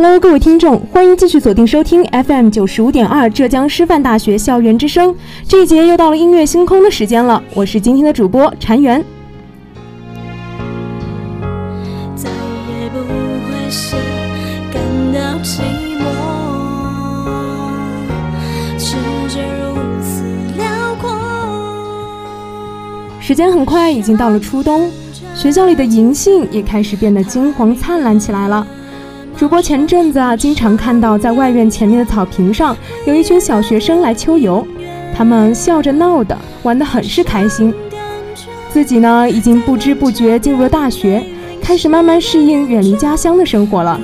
[0.00, 5.12] Hello，各位听众，欢迎继续锁定收听 FM 九十五点二浙江师范大学校园之声。
[5.48, 9.04] 这一节又到了音乐星空的时间了，我是今天的主播禅园。
[23.18, 24.88] 时间很快已经到了初冬，
[25.34, 28.64] 学校里的银杏也开始变得金黄灿烂起来了。
[29.38, 32.76] 主播前阵子啊，经常看到在外院前面的草坪上，
[33.06, 34.66] 有一群小学生来秋游，
[35.16, 37.72] 他们笑着闹的，玩得很是开心。
[38.68, 41.24] 自己呢，已经不知不觉进入了大学，
[41.62, 44.00] 开始慢慢适应远离家乡的生活了。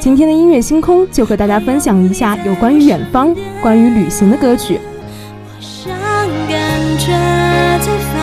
[0.00, 4.80] 今天的音乐星空就和大家分享一下有关于远方、关于旅行的歌曲。
[5.46, 5.92] 我想
[6.48, 6.58] 感
[6.98, 7.12] 觉
[7.84, 8.16] 在繁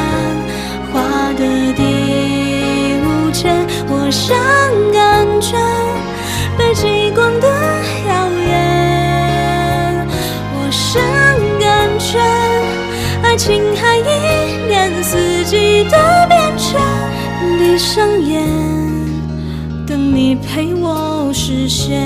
[0.91, 3.29] 华的第五
[3.93, 4.35] 我想
[6.81, 7.47] 极光的
[8.07, 10.07] 耀眼，
[10.55, 10.99] 我想
[11.59, 12.17] 感觉
[13.21, 15.91] 爱情还一年四季都
[16.27, 16.81] 变迁。
[17.59, 18.41] 闭上眼，
[19.85, 22.01] 等你陪我实现。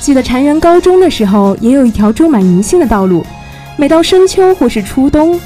[0.00, 3.22] 记得禅园高中的时候，也有一条种满银杏的道路，
[3.76, 5.38] 每到深秋或是初冬，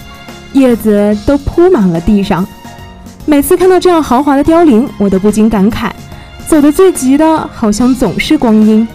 [0.53, 2.47] 叶子都铺满了地上。
[3.26, 5.90] 每次看到这样豪华的凋零，我都不禁感慨：
[6.46, 8.86] 走得最急的，好像总是光阴。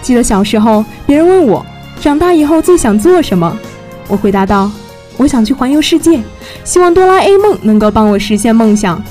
[0.00, 1.66] 记得小时候，别人问我
[2.00, 3.56] 长大以后最想做什么，
[4.06, 4.70] 我回答道
[5.18, 6.22] ：“我想去环游世界，
[6.62, 9.02] 希望哆啦 A 梦能够帮我实现梦想。”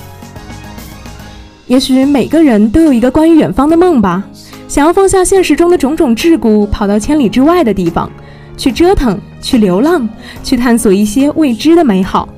[1.67, 4.23] 也许每个人都有一个关于远方的梦吧，
[4.69, 8.09] 想要放下现实中的种种桎梏，跑到千里之外的地方，
[8.55, 10.07] 去折腾，去流浪，
[10.41, 12.29] 去探索一些未知的美好。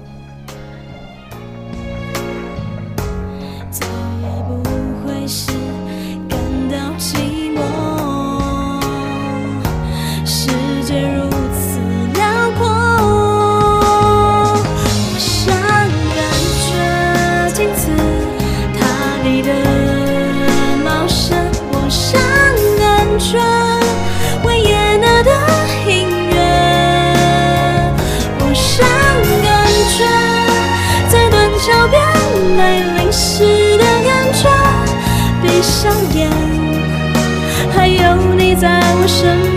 [35.68, 36.32] 上演，
[37.76, 39.57] 还有你在我身边。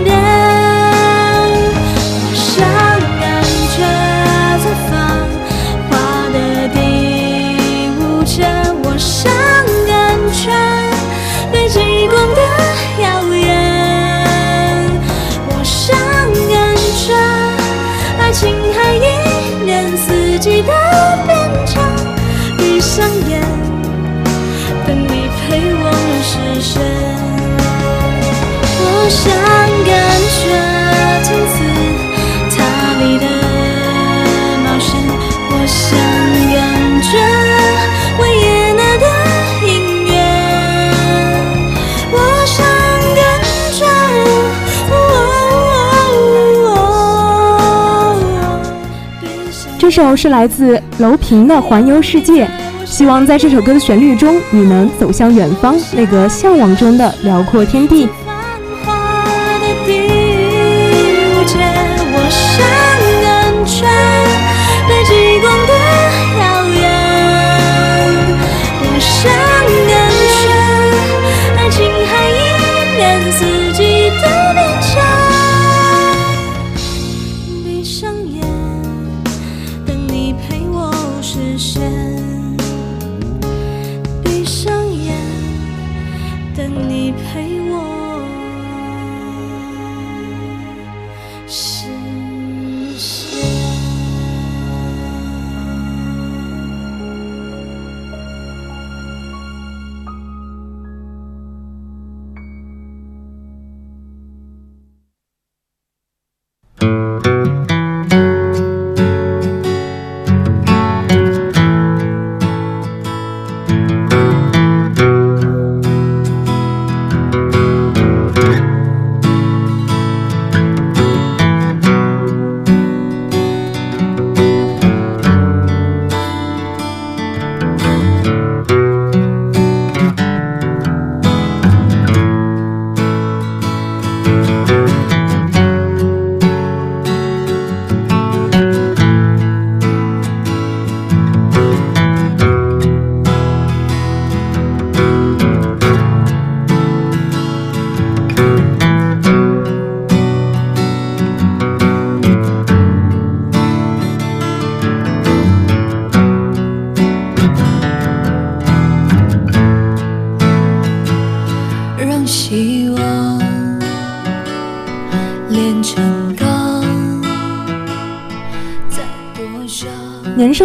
[49.91, 52.45] 首是来自楼平的《环游世界》，
[52.85, 58.07] 希望在这首歌的旋律中，你能走向远方那个向往中的辽阔天地。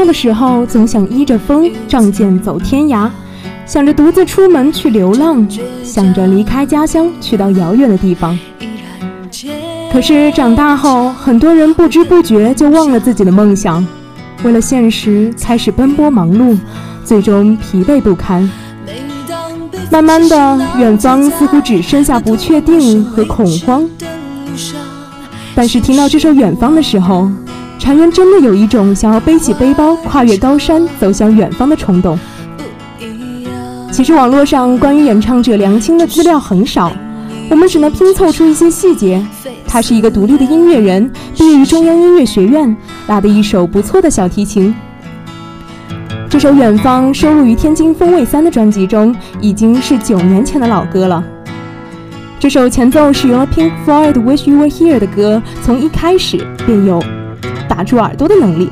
[0.06, 3.10] 的时候，总想依着风仗剑走天涯，
[3.66, 5.46] 想着独自出门去流浪，
[5.82, 8.38] 想着离开家乡去到遥远的地方。
[9.92, 13.84] 可是长大后，很多人不知不觉就忘了自己的梦想，
[14.42, 16.56] 为了现实开始奔波忙碌，
[17.04, 18.48] 最终疲惫不堪。
[19.90, 23.88] 慢慢的，远方似乎只剩下不确定和恐慌。
[25.54, 27.30] 但是听到这首《远方》的时候，
[27.78, 32.18] 禅人真的有一种想要背起背包，跨越高山，走向远方的冲动。
[33.92, 36.92] 其实网络上关于演唱者梁青的资料很少，
[37.48, 39.24] 我们只能拼凑出一些细节。
[39.66, 42.76] 他是一个独立的音乐人，毕业于中央音乐学院，
[43.06, 44.74] 拉的一手不错的小提琴。
[46.28, 51.22] 这首《远方》收录于《天津风味三》的专辑中，已经是九年前的老歌了。
[52.38, 56.36] 这首前奏使用了 Pink Floyd "Wish You Were Here" 的歌，从一开始
[56.66, 57.02] 便有。
[57.68, 58.70] 打住耳朵的能力，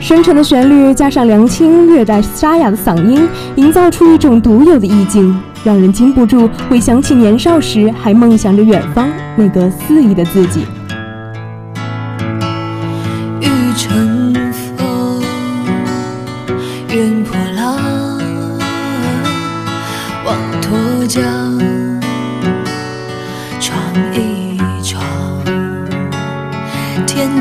[0.00, 10.64] 深沉的旋律加上梁清略带沙哑的嗓音，营造出一种独有的意境，让人禁不住会想起年少时还梦想着远方那个肆意的自己。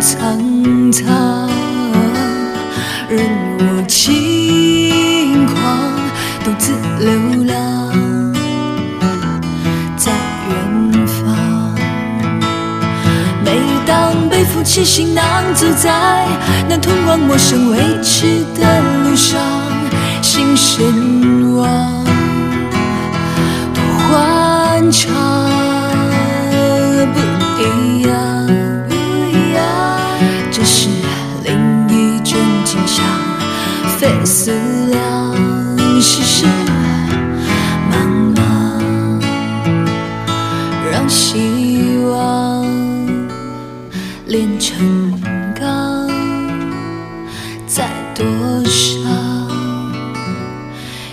[0.07, 0.39] 苍
[0.89, 1.49] 苍，
[3.09, 3.19] 任
[3.59, 5.53] 我轻狂，
[6.45, 7.53] 独自流浪，
[9.97, 10.13] 在
[10.47, 11.75] 远方。
[13.43, 15.23] 每当背负起行囊，
[15.53, 16.25] 走在
[16.69, 19.41] 那通往陌生未知的路上，
[20.21, 21.67] 心神往，
[23.73, 25.11] 多欢畅，
[27.13, 27.19] 不
[27.61, 27.63] 一
[41.07, 42.65] 希望
[44.25, 45.13] 炼成
[45.55, 46.07] 钢，
[47.65, 48.25] 再多
[48.65, 48.99] 少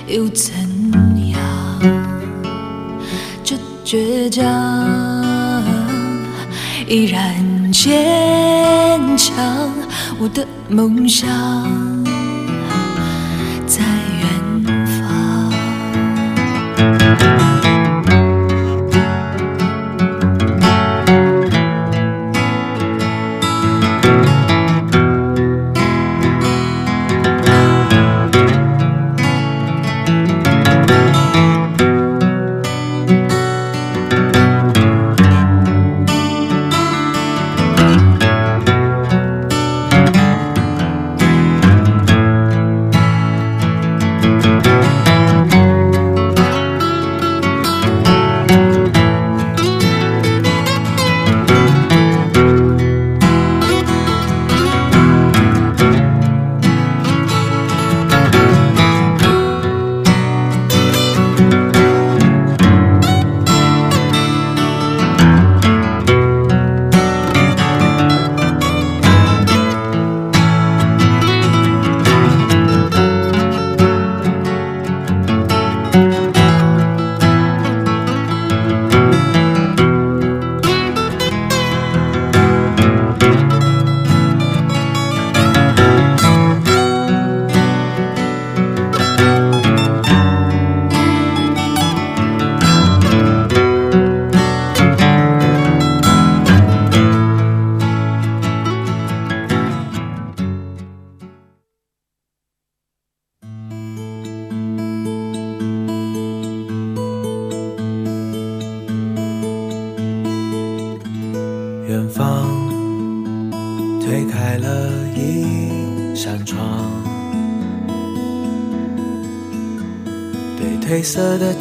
[0.07, 0.53] 又怎
[1.31, 1.41] 样？
[3.45, 4.45] 这倔强
[6.89, 9.35] 依然坚强，
[10.19, 11.29] 我的梦想。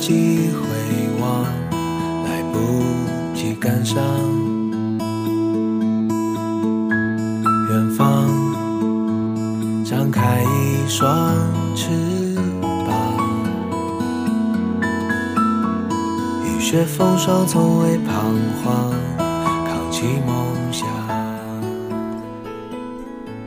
[0.03, 1.43] 色的记回望，
[2.25, 2.83] 来不
[3.33, 4.03] 及感伤。
[7.69, 8.27] 远方
[9.85, 11.33] 张开一双
[11.73, 11.87] 翅
[12.85, 13.13] 膀，
[16.43, 20.85] 雨雪风霜从未彷徨，扛起梦想。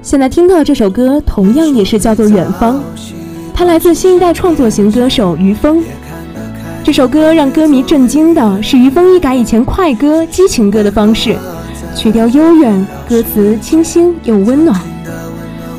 [0.01, 2.79] 现在听到这首歌，同样也是叫做《远方》，
[3.53, 5.83] 它来自新一代创作型歌手于峰。
[6.87, 11.37] 这首歌让歌迷震惊的是，于峰一改以前快歌、激情歌的方式，
[11.97, 14.81] 曲调悠远，歌词清新又温暖。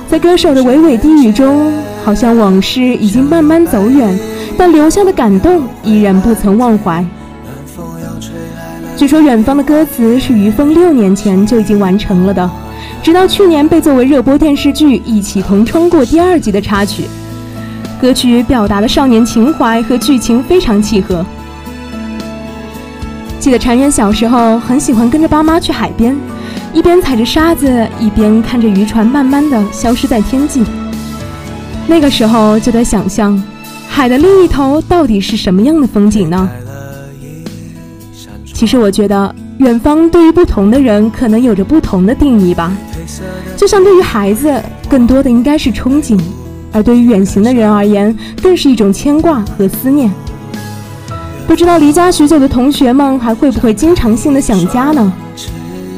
[0.10, 1.72] 在歌手的娓娓低语中，
[2.04, 4.20] 好像往事已经慢慢走远，
[4.58, 7.02] 但留下的感动依然不曾忘怀。
[8.98, 12.52] 据说《远方》的歌词是于峰六年前就已经完成了的。
[13.02, 17.04] 直到去年被作为热播电视剧《一起同窗过》第二季的插曲，
[18.00, 21.26] 歌曲表达的少年情怀和剧情非常契合。
[23.40, 26.16] 记得禅园小时候很喜欢跟着爸妈去海边，
[26.74, 30.64] 一边踩着沙子，一边看着渔船慢慢的消失在天际。
[31.88, 33.42] 那个时候就在想象，
[33.88, 36.50] 海的另一头到底是什么样的风景呢？
[38.54, 42.72] 其实我觉得，远方对于不同的人可能有着不同的定义吧。
[43.56, 46.20] 就像对于孩子，更多的应该是憧憬；
[46.78, 50.12] 而对于远行的人而言，更是一种牵挂和思念。
[51.48, 55.12] 不知道离家许久的同学们，还会不会经常性的想家呢？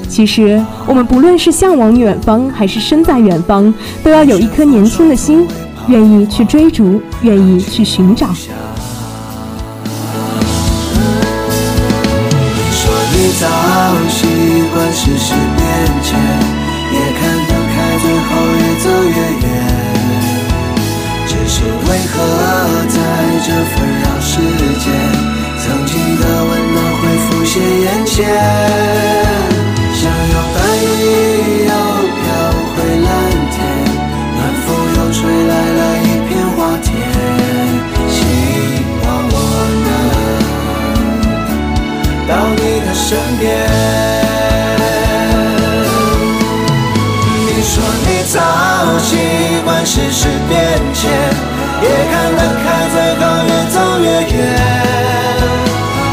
[0.08, 5.46] 其实，我们不论是向往远方，还是身在远方，都要有一颗年轻的心，
[5.90, 8.28] 愿意去追逐，愿意去寻找。
[12.72, 13.48] 说你早
[14.08, 15.68] 习惯世事变
[16.02, 16.18] 迁，
[22.20, 22.98] 何在
[23.46, 24.32] 这纷扰世
[24.80, 24.86] 间，
[25.58, 28.18] 曾经的温暖会浮现眼前？
[29.94, 31.72] 像有白云又
[32.16, 32.22] 飘
[32.72, 33.08] 回蓝
[33.52, 33.58] 天，
[34.36, 36.88] 暖风又吹来了一片花田。
[38.10, 38.18] 希
[39.04, 39.36] 望我
[39.86, 39.88] 能。
[42.28, 43.08] 到你的身
[43.40, 43.44] 边。
[47.46, 47.74] 你说
[48.06, 48.36] 你早
[49.00, 49.10] 习
[49.66, 50.54] 惯世事变
[50.94, 51.10] 迁，
[51.82, 54.06] 也看得开，最后越走越
[54.36, 54.38] 远。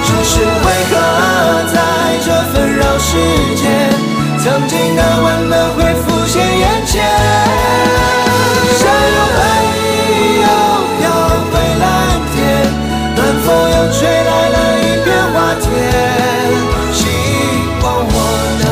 [0.04, 0.92] 只是为何
[1.72, 1.76] 在
[2.24, 3.08] 这纷扰世
[3.56, 3.62] 间，
[4.38, 6.94] 曾经的温暖会浮现眼前？
[8.78, 9.40] 像有白
[9.74, 9.76] 云
[10.42, 10.46] 又
[10.98, 11.00] 飘
[11.50, 11.84] 回蓝
[12.32, 12.36] 天，
[13.16, 15.64] 暖风又吹来了一片花田。
[16.92, 16.98] 希
[17.82, 18.14] 望我
[18.62, 18.64] 能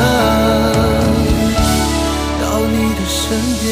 [2.41, 3.19] 到你的身
[3.59, 3.63] 边。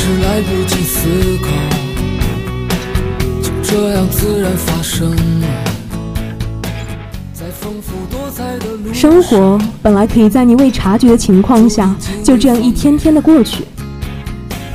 [0.00, 1.08] 是来不及思
[1.42, 1.48] 考，
[3.42, 5.46] 就这样自然发生了。
[8.92, 13.64] 生活本来可以在你未察觉的情况下，就这样一天天的过去。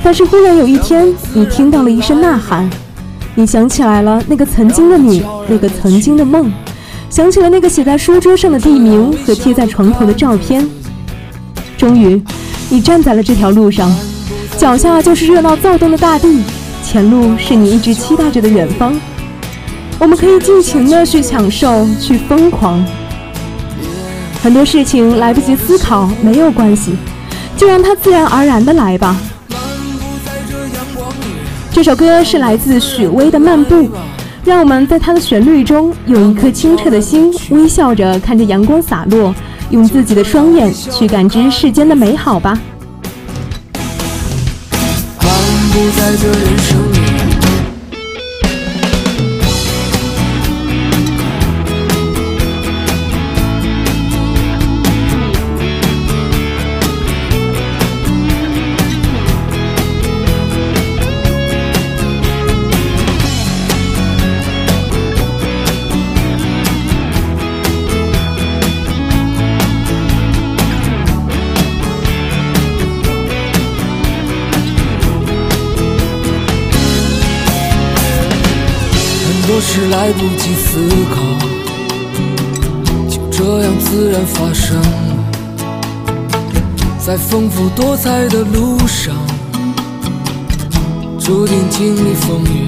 [0.02, 2.68] 但是忽然有一天，你听到了一声呐喊，
[3.34, 6.52] 你想起来了那个曾经的你，那个曾经的梦，
[7.08, 10.68] 想起了那个写在书桌上的地名和贴在床头的照片。
[11.78, 12.22] 终于，
[12.68, 13.90] 你站在了这条路上，
[14.64, 16.42] 脚下就是热闹躁动的大地，
[16.82, 18.98] 前路是你一直期待着的远方。
[19.98, 22.82] 我们可以尽情的去享受，去疯狂。
[24.42, 26.96] 很多事情来不及思考没有关系，
[27.58, 29.14] 就让它自然而然的来吧。
[31.70, 33.74] 这首歌是来自许巍的《漫步》，
[34.46, 39.34] 让我们在它的旋律中用一颗清澈的心，微笑着看着阳光洒落，
[39.68, 42.58] 用自己的双眼去感知世间的美好吧。
[45.74, 46.93] 不在这人生
[79.94, 80.80] 来不及思
[81.14, 81.16] 考，
[83.08, 84.82] 就这样自然发生。
[86.98, 89.14] 在丰富多彩的路上，
[91.16, 92.66] 注定经历风雨，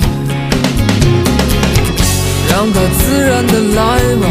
[2.49, 4.29] 让它自然的来吧，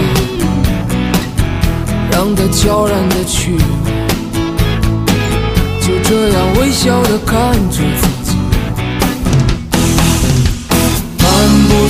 [2.14, 3.58] 让它悄然的去，
[5.82, 7.82] 就这样微笑的看着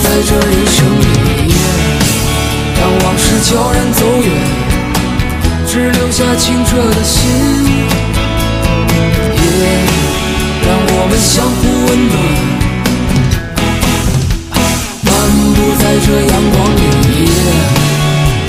[0.03, 1.03] 在这人生里，
[2.75, 4.27] 当往事悄然走远，
[5.67, 7.21] 只留下清澈的心，
[9.37, 9.45] 也
[10.65, 12.15] 让我们相互温暖。
[15.03, 15.11] 漫
[15.55, 16.79] 步在这阳光里，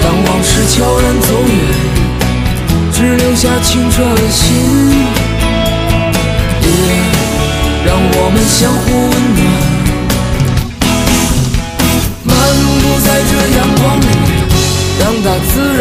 [0.03, 1.55] 当往事悄然走远，
[2.92, 4.44] 只留下清澈的心，
[6.62, 6.68] 也
[7.87, 9.45] 让我们相互温暖。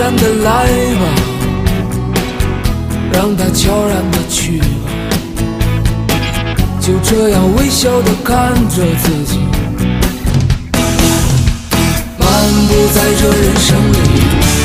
[0.06, 0.68] 然的来
[1.00, 1.04] 吧，
[3.12, 4.66] 让它悄然的去吧，
[6.80, 9.40] 就这样微笑的看着自己。
[12.20, 12.30] 漫
[12.68, 14.65] 步在这人生里。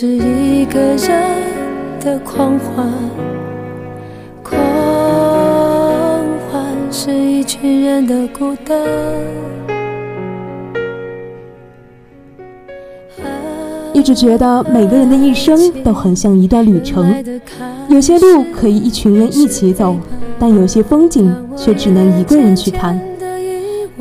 [0.00, 0.98] 是一个人
[2.00, 2.90] 的狂欢，
[4.42, 4.58] 狂
[6.50, 8.78] 欢是一群人的孤单。
[13.92, 17.22] 一直觉得每个人的一生都很像一段旅程，
[17.90, 19.98] 有些路可以一群人一起走，
[20.38, 22.98] 但有些风景却只能一个人去看。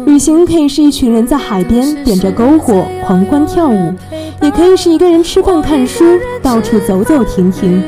[0.05, 3.93] 旅行可以是一群人在海边点着篝火狂欢跳舞，
[4.41, 6.04] 也可以是一个人吃饭看书，
[6.41, 7.84] 到处走走停停。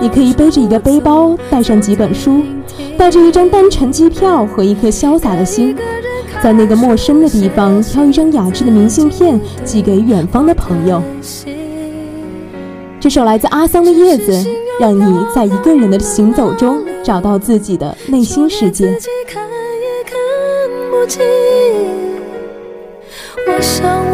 [0.00, 2.42] 你可以背着一个背包，带上几本书，
[2.98, 5.76] 带着一张单程机票和一颗潇洒的心，
[6.42, 11.00] 在那个陌生的地方挑一张雅致的明信片，寄给远方的朋友。
[12.98, 14.32] 这首来自阿桑的《叶子》，
[14.80, 18.98] 让你在一个人的行走中找到自己的内心世界。
[23.46, 24.13] 我想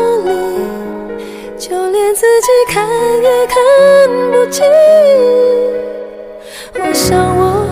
[2.13, 2.85] 自己看
[3.21, 3.55] 也看
[4.31, 4.65] 不清。
[6.73, 7.65] 我想我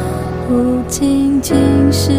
[0.48, 1.58] 不仅仅
[1.92, 2.12] 是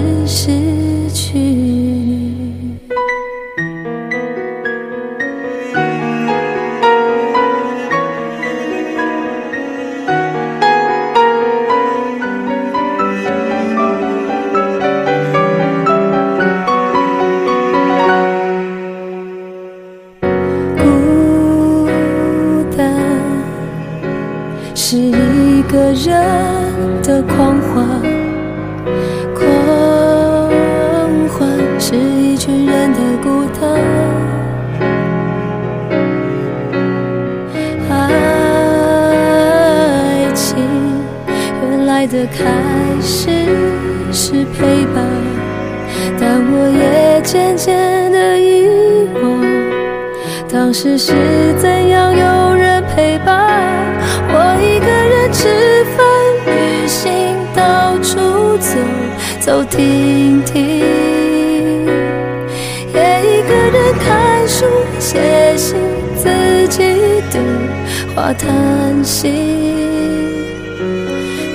[63.72, 64.66] 人看书、
[64.98, 65.76] 写信，
[66.16, 66.28] 自
[66.68, 67.40] 己对
[68.14, 69.28] 话叹息。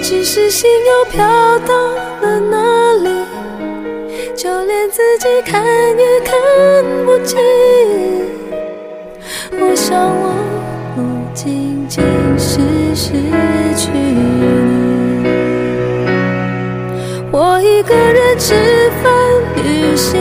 [0.02, 1.28] 只是心又飘
[1.60, 1.74] 到
[2.22, 3.10] 了哪里？
[4.36, 5.64] 就连自己看
[5.98, 6.34] 也看
[7.06, 7.38] 不清。
[9.60, 10.36] 我想我
[10.96, 11.02] 不
[11.34, 12.04] 仅仅
[12.38, 12.60] 是
[12.94, 13.12] 失
[13.76, 15.28] 去你，
[17.32, 18.54] 我一个人吃
[19.02, 19.12] 饭、
[19.64, 20.16] 旅行，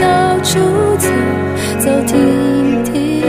[0.00, 0.58] 到处
[0.98, 1.08] 走
[1.80, 3.22] 走停停，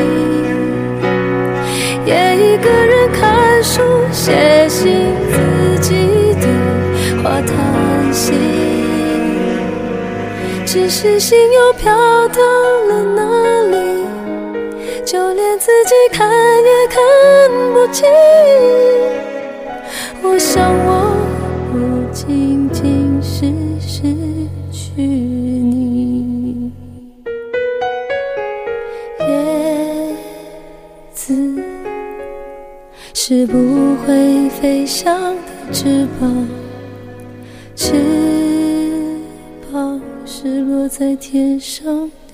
[2.06, 4.92] 也一个人看书、写信，
[5.32, 8.34] 自己对话叹息。
[10.66, 11.94] 只是心又飘
[12.28, 12.42] 到
[12.90, 13.22] 了哪
[13.72, 14.06] 里？
[15.06, 17.02] 就连自己看也看
[17.74, 18.10] 不清。
[20.22, 21.16] 我想我
[21.72, 22.61] 不仅
[34.72, 36.48] 飞翔的翅膀，
[37.76, 37.94] 翅
[39.70, 42.34] 膀是落在天上的。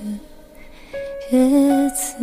[1.32, 2.14] 叶子。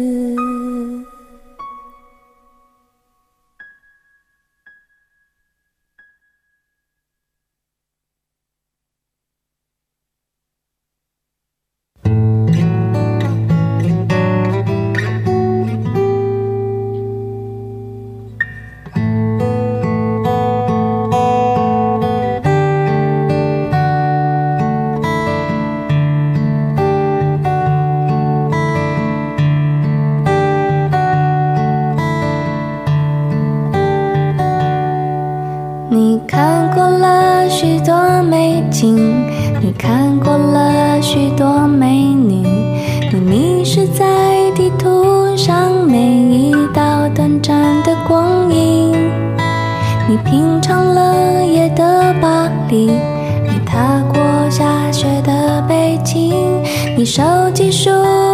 [57.05, 57.21] 你收
[57.53, 57.91] 集书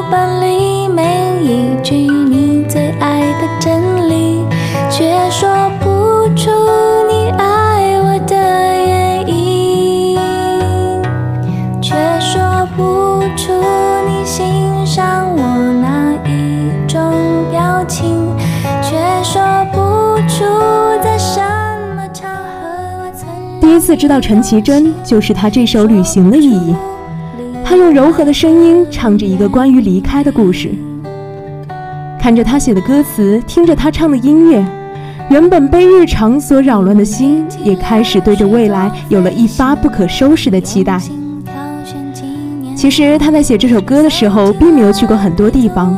[0.10, 1.04] 本里每
[1.44, 4.46] 一句你最爱的真理，
[4.90, 6.50] 却说不出
[7.06, 8.34] 你爱我的
[8.88, 10.18] 原因，
[11.82, 13.52] 却说不出
[14.08, 18.34] 你欣赏我哪一种表情，
[18.82, 19.42] 却说
[19.74, 20.46] 不出
[21.04, 21.42] 在什
[21.94, 23.28] 么场合我曾
[23.60, 26.74] 第一次知道陈绮贞，就是她这首《旅行的意义》。
[27.72, 30.72] 他用柔和的声音唱着一个关于离开的故事，
[32.20, 34.62] 看着他写的歌词，听着他唱的音乐，
[35.30, 41.00] 原本被日常所扰乱的心，也开始对着未来有了一发不可收拾的期待。
[42.76, 45.98] 其实他在写这首歌的时候，并没有去过很多地方，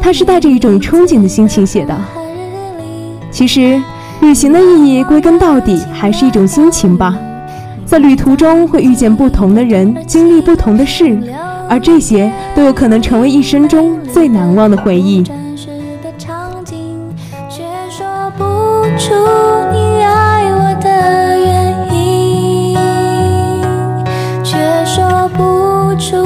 [0.00, 1.98] 他是带着一种憧憬的心情写的。
[3.32, 3.82] 其实，
[4.20, 7.18] 旅行的意义归根到底还是一种心情吧。
[7.88, 11.18] 在旅途中会遇见不同的人，经历不同的事，
[11.70, 15.24] 而这些都有可能成为一生中最难忘的回忆。
[17.48, 18.44] 却说不
[18.98, 19.14] 出
[19.72, 22.76] 你爱我的原因，
[24.44, 26.22] 却说不出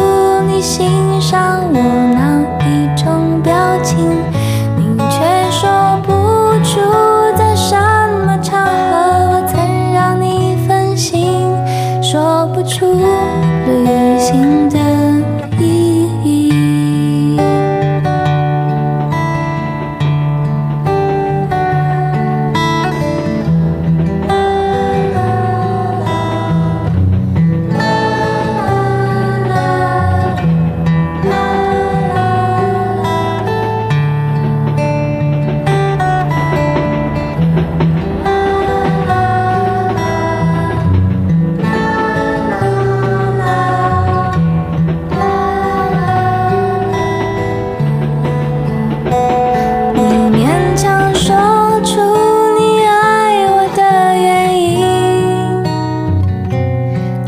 [0.48, 2.11] 你欣赏我
[50.82, 51.36] 勉强说
[51.84, 52.00] 出
[52.58, 53.80] 你爱我的
[54.20, 55.62] 原因，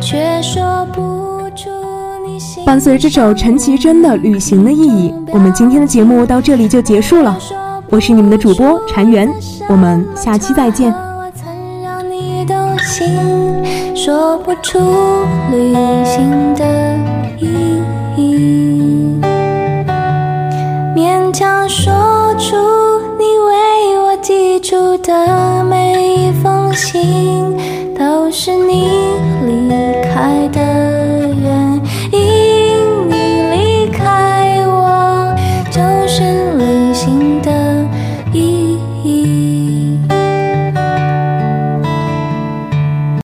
[0.01, 1.71] 却说不出
[2.27, 2.65] 你心。
[2.65, 7.39] 伴随这首陈绮贞的《旅行的意义》，我们今天的节目到这里就结束了。
[7.91, 9.33] 我是你们的主播禅园，
[9.69, 10.93] 我们下期再见。
[10.93, 11.47] 我曾
[11.81, 13.07] 让你动心，
[13.95, 14.81] 说不出
[15.53, 15.73] 旅
[16.05, 16.84] 行的
[24.75, 27.57] 出的每一封信，
[27.97, 28.94] 都是你。